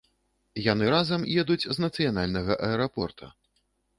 Яны 0.71 0.85
разам 0.93 1.25
едуць 1.41 1.67
з 1.77 1.85
нацыянальнага 1.85 2.57
аэрапорта. 2.69 3.25